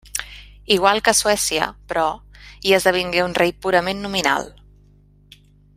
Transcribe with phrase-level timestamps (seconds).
[0.75, 2.07] Igual que a Suècia, però,
[2.69, 4.51] hi esdevingué un rei purament nominal.